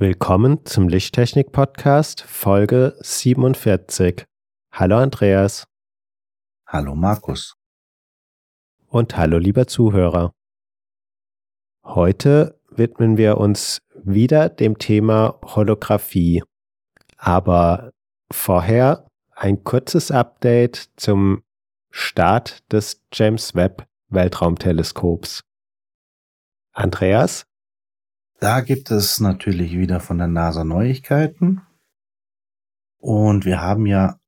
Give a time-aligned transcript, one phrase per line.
[0.00, 4.26] Willkommen zum Lichttechnik-Podcast Folge 47.
[4.70, 5.66] Hallo Andreas.
[6.68, 7.56] Hallo Markus.
[8.86, 10.32] Und hallo lieber Zuhörer.
[11.82, 16.44] Heute widmen wir uns wieder dem Thema Holographie.
[17.16, 17.90] Aber
[18.30, 21.42] vorher ein kurzes Update zum
[21.90, 25.42] Start des James Webb Weltraumteleskops.
[26.72, 27.48] Andreas?
[28.40, 31.62] Da gibt es natürlich wieder von der NASA Neuigkeiten.
[33.00, 34.20] Und wir haben ja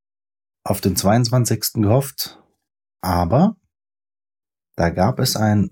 [0.65, 1.75] auf den 22.
[1.75, 2.43] gehofft,
[3.01, 3.57] aber
[4.77, 5.71] da gab es ein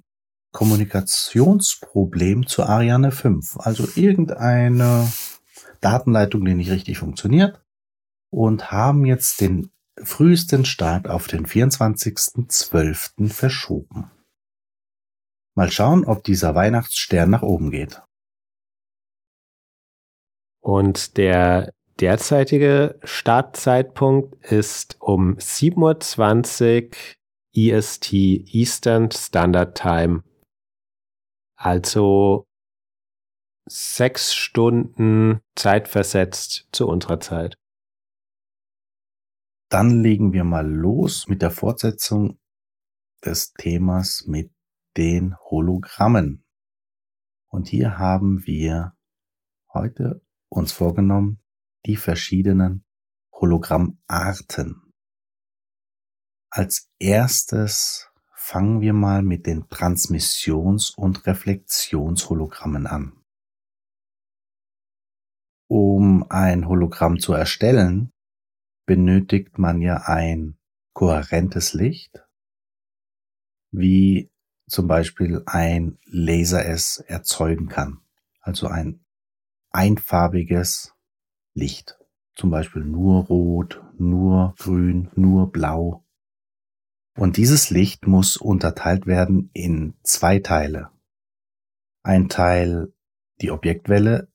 [0.53, 3.57] Kommunikationsproblem zu Ariane 5.
[3.59, 5.13] Also irgendeine
[5.81, 7.61] Datenleitung, die nicht richtig funktioniert.
[8.31, 9.71] Und haben jetzt den
[10.03, 13.31] frühesten Start auf den 24.12.
[13.31, 14.11] verschoben.
[15.57, 18.03] Mal schauen, ob dieser Weihnachtsstern nach oben geht.
[20.69, 27.15] Und der derzeitige Startzeitpunkt ist um 7.20 Uhr
[27.55, 30.25] EST Eastern Standard Time.
[31.57, 32.47] Also
[33.67, 37.57] sechs Stunden zeitversetzt zu unserer Zeit.
[39.71, 42.39] Dann legen wir mal los mit der Fortsetzung
[43.25, 44.53] des Themas mit
[44.99, 46.45] den Hologrammen.
[47.51, 48.93] Und hier haben wir
[49.73, 51.41] heute uns vorgenommen,
[51.87, 52.85] die verschiedenen
[53.33, 54.83] Hologrammarten.
[56.51, 63.13] Als erstes fangen wir mal mit den Transmissions- und Reflexionshologrammen an.
[65.69, 68.13] Um ein Hologramm zu erstellen,
[68.87, 70.57] benötigt man ja ein
[70.95, 72.27] kohärentes Licht,
[73.71, 74.31] wie
[74.67, 78.01] zum Beispiel ein Laser es erzeugen kann.
[78.41, 79.05] Also ein
[79.79, 80.93] einfarbiges
[81.55, 82.01] Licht.
[82.35, 86.05] Zum Beispiel nur rot, nur grün, nur blau.
[87.17, 90.91] Und dieses Licht muss unterteilt werden in zwei Teile.
[92.03, 92.93] Ein Teil,
[93.41, 94.33] die Objektwelle,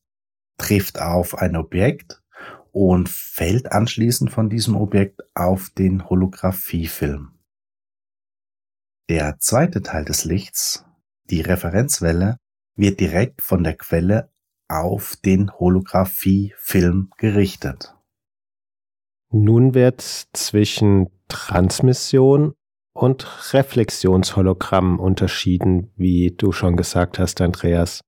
[0.57, 2.23] trifft auf ein Objekt
[2.71, 7.37] und fällt anschließend von diesem Objekt auf den Holographiefilm.
[9.09, 10.85] Der zweite Teil des Lichts,
[11.25, 12.37] die Referenzwelle,
[12.75, 14.32] wird direkt von der Quelle
[14.73, 17.95] auf den Holographiefilm gerichtet.
[19.31, 22.53] Nun wird zwischen Transmission
[22.93, 28.01] und Reflexionshologramm unterschieden, wie du schon gesagt hast, Andreas.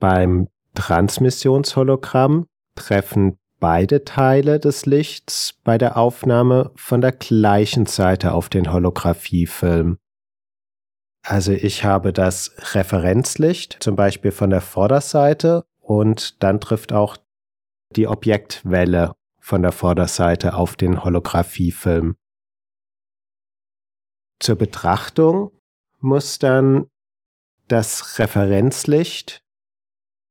[0.00, 8.48] Beim Transmissionshologramm treffen beide Teile des Lichts bei der Aufnahme von der gleichen Seite auf
[8.48, 9.98] den Holographiefilm.
[11.22, 17.16] Also ich habe das Referenzlicht, zum Beispiel von der Vorderseite, und dann trifft auch
[17.90, 22.16] die Objektwelle von der Vorderseite auf den Holographiefilm.
[24.40, 25.52] Zur Betrachtung
[26.00, 26.88] muss dann
[27.68, 29.44] das Referenzlicht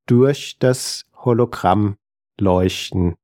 [0.08, 1.98] durch das Hologramm
[2.38, 3.16] leuchten.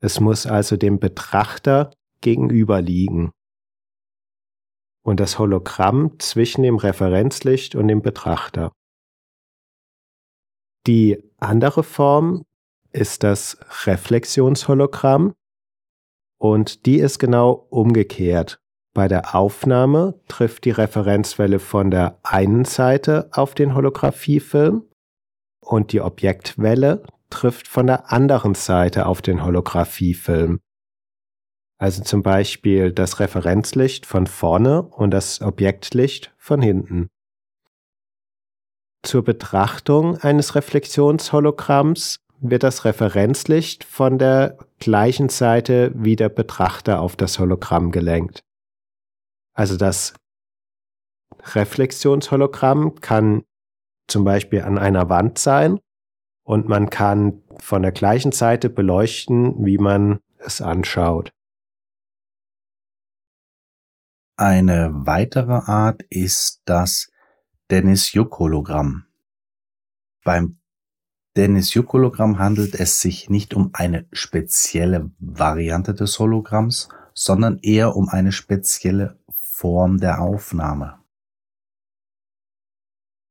[0.00, 3.32] Es muss also dem Betrachter gegenüber liegen
[5.02, 8.72] und das Hologramm zwischen dem Referenzlicht und dem Betrachter.
[10.86, 12.44] Die andere Form
[12.92, 15.34] ist das Reflexionshologramm
[16.38, 18.60] und die ist genau umgekehrt.
[18.94, 24.84] Bei der Aufnahme trifft die Referenzwelle von der einen Seite auf den Holographiefilm
[25.60, 30.60] und die Objektwelle trifft von der anderen Seite auf den Holographiefilm
[31.82, 37.08] also zum Beispiel das Referenzlicht von vorne und das Objektlicht von hinten.
[39.02, 47.16] Zur Betrachtung eines Reflexionshologramms wird das Referenzlicht von der gleichen Seite wie der Betrachter auf
[47.16, 48.44] das Hologramm gelenkt.
[49.52, 50.14] Also das
[51.52, 53.42] Reflexionshologramm kann
[54.06, 55.80] zum Beispiel an einer Wand sein
[56.44, 61.32] und man kann von der gleichen Seite beleuchten, wie man es anschaut.
[64.36, 67.10] Eine weitere Art ist das
[67.70, 69.06] Dennis-Yuck-Hologramm.
[70.24, 70.58] Beim
[71.36, 78.32] Dennis-Yuck-Hologramm handelt es sich nicht um eine spezielle Variante des Hologramms, sondern eher um eine
[78.32, 80.98] spezielle Form der Aufnahme.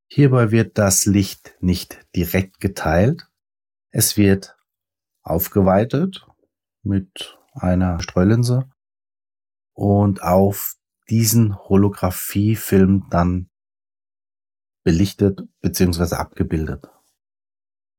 [0.07, 3.27] Hierbei wird das Licht nicht direkt geteilt,
[3.89, 4.57] es wird
[5.23, 6.27] aufgeweitet
[6.83, 8.69] mit einer Streulinse
[9.73, 10.77] und auf
[11.11, 13.49] diesen Holographiefilm dann
[14.83, 16.15] belichtet bzw.
[16.15, 16.89] abgebildet.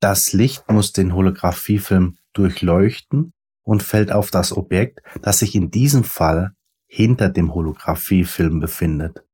[0.01, 3.33] Das Licht muss den Holographiefilm durchleuchten
[3.63, 6.57] und fällt auf das Objekt, das sich in diesem Fall
[6.87, 9.25] hinter dem Holographiefilm befindet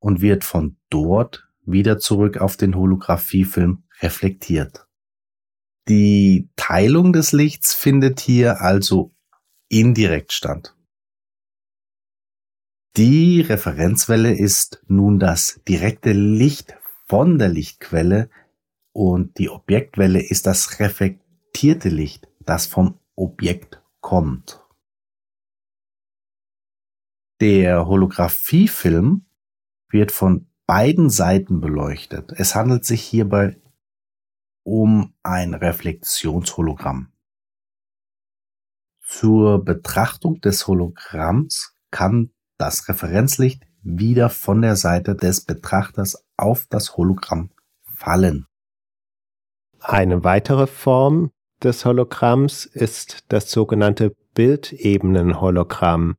[0.00, 4.86] und wird von dort wieder zurück auf den Holographiefilm reflektiert.
[5.88, 9.14] Die Teilung des Lichts findet hier also
[9.68, 10.74] indirekt statt.
[12.96, 16.74] Die Referenzwelle ist nun das direkte Licht
[17.06, 18.30] von der Lichtquelle
[18.92, 24.64] und die Objektwelle ist das reflektierte Licht, das vom Objekt kommt.
[27.40, 29.24] Der Holographiefilm
[29.88, 32.32] wird von beiden Seiten beleuchtet.
[32.32, 33.60] Es handelt sich hierbei
[34.64, 37.12] um ein Reflexionshologramm.
[39.00, 46.96] Zur Betrachtung des Hologramms kann das Referenzlicht wieder von der Seite des Betrachters auf das
[46.96, 47.50] Hologramm
[47.82, 48.46] fallen.
[49.80, 51.30] Eine weitere Form
[51.62, 56.16] des Hologramms ist das sogenannte Bildebenenhologramm.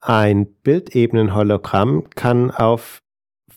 [0.00, 3.00] Ein Bildebenenhologramm kann auf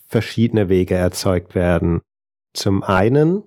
[0.06, 2.00] verschiedene Wege erzeugt werden.
[2.54, 3.42] Zum einen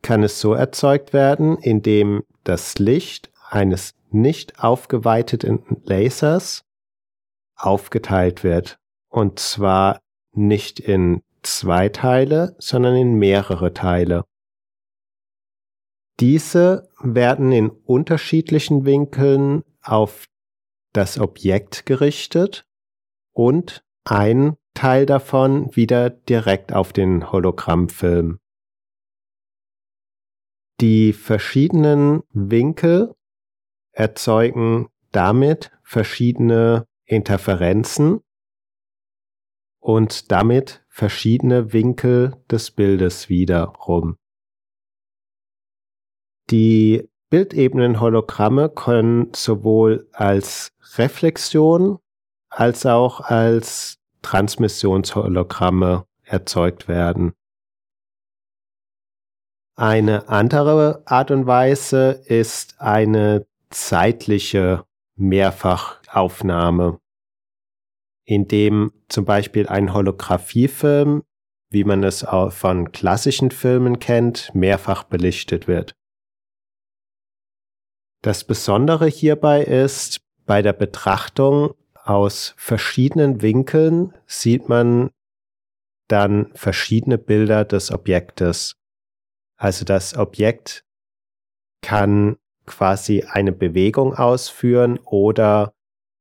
[0.00, 6.64] kann es so erzeugt werden, indem das Licht eines nicht aufgeweiteten Lasers
[7.56, 8.78] aufgeteilt wird.
[9.08, 10.00] Und zwar
[10.32, 14.24] nicht in zwei Teile, sondern in mehrere Teile.
[16.20, 20.26] Diese werden in unterschiedlichen Winkeln auf
[20.92, 22.64] das Objekt gerichtet
[23.32, 28.38] und ein Teil davon wieder direkt auf den Hologrammfilm.
[30.80, 33.14] Die verschiedenen Winkel
[33.92, 38.20] erzeugen damit verschiedene Interferenzen
[39.80, 44.16] und damit verschiedene Winkel des Bildes wiederum.
[46.50, 51.98] Die Bildebenen-Hologramme können sowohl als Reflexion
[52.52, 57.32] als auch als Transmissionshologramme erzeugt werden.
[59.74, 64.84] Eine andere Art und Weise ist eine zeitliche
[65.16, 66.98] Mehrfachaufnahme,
[68.24, 71.22] in dem zum Beispiel ein Holographiefilm,
[71.70, 75.94] wie man es auch von klassischen Filmen kennt, mehrfach belichtet wird.
[78.22, 85.10] Das Besondere hierbei ist, bei der Betrachtung aus verschiedenen Winkeln sieht man
[86.08, 88.76] dann verschiedene Bilder des Objektes.
[89.56, 90.84] Also das Objekt
[91.80, 92.36] kann
[92.66, 95.74] quasi eine Bewegung ausführen oder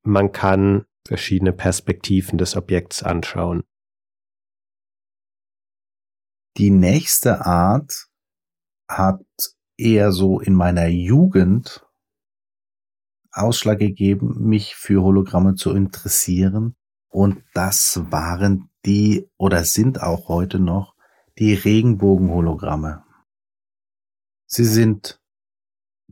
[0.04, 3.64] man kann verschiedene Perspektiven des Objekts anschauen.
[6.58, 8.08] Die nächste Art
[8.88, 9.24] hat
[9.78, 11.86] eher so in meiner Jugend
[13.32, 16.76] Ausschlag gegeben, mich für Hologramme zu interessieren.
[17.10, 20.96] Und das waren die oder sind auch heute noch
[21.38, 23.04] die Regenbogenhologramme.
[24.48, 25.21] Sie sind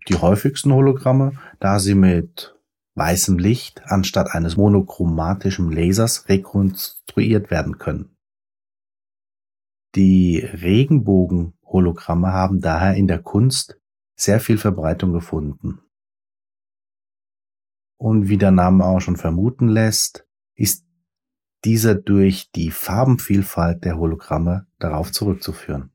[0.10, 2.56] die häufigsten Hologramme, da sie mit
[2.96, 8.18] weißem Licht anstatt eines monochromatischen Lasers rekonstruiert werden können.
[9.96, 13.80] Die Regenbogenhologramme haben daher in der Kunst
[14.16, 15.80] sehr viel Verbreitung gefunden.
[17.98, 20.86] Und wie der Name auch schon vermuten lässt, ist
[21.66, 25.92] dieser durch die Farbenvielfalt der Hologramme darauf zurückzuführen.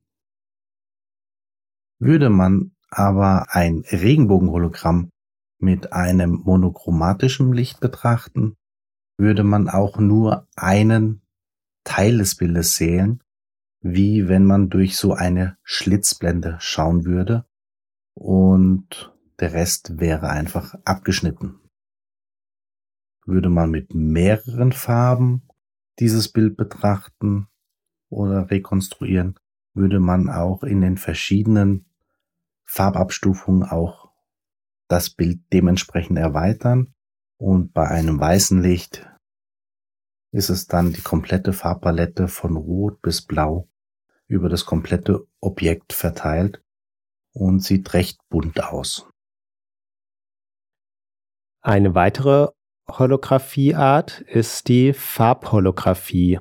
[1.99, 5.11] Würde man aber ein Regenbogenhologramm
[5.59, 8.57] mit einem monochromatischen Licht betrachten,
[9.19, 11.23] würde man auch nur einen
[11.85, 13.23] Teil des Bildes sehen,
[13.81, 17.45] wie wenn man durch so eine Schlitzblende schauen würde
[18.15, 21.59] und der Rest wäre einfach abgeschnitten.
[23.27, 25.49] Würde man mit mehreren Farben
[25.99, 27.49] dieses Bild betrachten
[28.09, 29.39] oder rekonstruieren,
[29.75, 31.87] würde man auch in den verschiedenen
[32.75, 34.11] Farbabstufungen auch
[34.89, 36.93] das Bild dementsprechend erweitern
[37.39, 39.09] Und bei einem weißen Licht
[40.33, 43.69] ist es dann die komplette Farbpalette von Rot bis Blau
[44.27, 46.65] über das komplette Objekt verteilt
[47.33, 49.09] und sieht recht bunt aus.
[51.61, 52.49] Eine weitere
[52.91, 56.41] Holographieart ist die Farbholographie.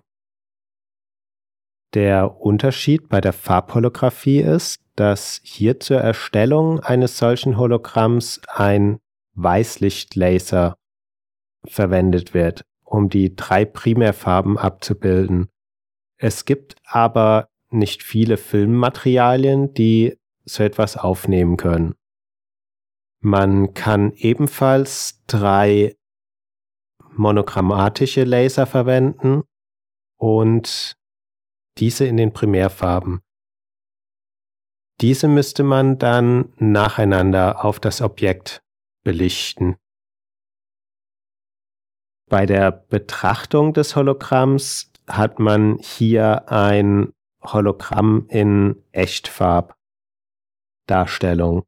[1.93, 8.99] Der Unterschied bei der Farbholographie ist, dass hier zur Erstellung eines solchen Hologramms ein
[9.33, 10.77] Weißlichtlaser
[11.65, 15.49] verwendet wird, um die drei Primärfarben abzubilden.
[16.17, 21.95] Es gibt aber nicht viele Filmmaterialien, die so etwas aufnehmen können.
[23.19, 25.95] Man kann ebenfalls drei
[27.15, 29.43] monogrammatische Laser verwenden
[30.17, 30.97] und
[31.77, 33.22] diese in den Primärfarben.
[35.01, 38.61] Diese müsste man dann nacheinander auf das Objekt
[39.03, 39.77] belichten.
[42.29, 47.11] Bei der Betrachtung des Hologramms hat man hier ein
[47.43, 51.63] Hologramm in Echtfarbdarstellung.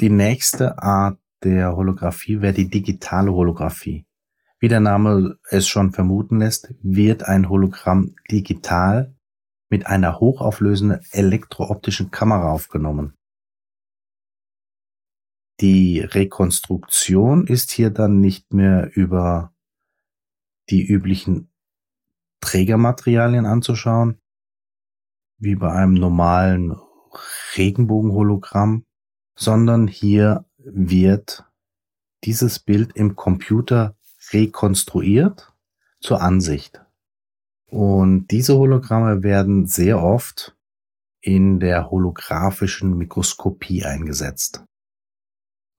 [0.00, 4.06] Die nächste Art der Holographie wäre die digitale Holographie.
[4.58, 9.13] Wie der Name es schon vermuten lässt, wird ein Hologramm digital
[9.74, 13.14] mit einer hochauflösenden elektrooptischen Kamera aufgenommen.
[15.58, 19.52] Die Rekonstruktion ist hier dann nicht mehr über
[20.70, 21.50] die üblichen
[22.38, 24.20] Trägermaterialien anzuschauen,
[25.38, 26.76] wie bei einem normalen
[27.56, 28.86] Regenbogenhologramm,
[29.34, 31.50] sondern hier wird
[32.22, 33.96] dieses Bild im Computer
[34.30, 35.52] rekonstruiert
[35.98, 36.83] zur Ansicht.
[37.74, 40.56] Und diese Hologramme werden sehr oft
[41.20, 44.62] in der holographischen Mikroskopie eingesetzt.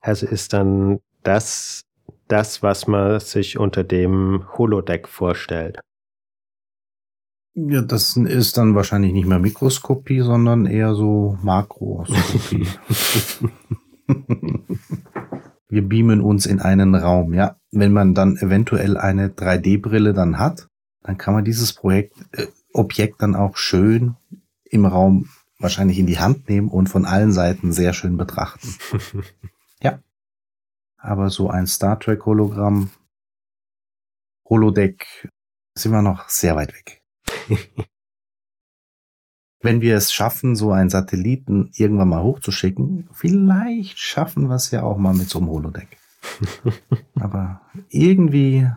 [0.01, 1.83] Also ist dann das
[2.27, 5.79] das, was man sich unter dem Holodeck vorstellt.
[7.53, 12.67] Ja, das ist dann wahrscheinlich nicht mehr Mikroskopie, sondern eher so Makroskopie.
[15.69, 17.55] Wir beamen uns in einen Raum, ja.
[17.71, 20.67] Wenn man dann eventuell eine 3D-Brille dann hat,
[21.05, 24.15] dann kann man dieses Projekt, äh, Objekt dann auch schön
[24.65, 28.75] im Raum wahrscheinlich in die Hand nehmen und von allen Seiten sehr schön betrachten.
[29.81, 29.99] ja.
[30.97, 32.89] Aber so ein Star Trek Hologramm,
[34.49, 35.29] Holodeck,
[35.75, 37.03] sind wir noch sehr weit weg.
[39.61, 44.81] Wenn wir es schaffen, so einen Satelliten irgendwann mal hochzuschicken, vielleicht schaffen wir es ja
[44.83, 45.97] auch mal mit so einem Holodeck.
[47.19, 48.67] Aber irgendwie.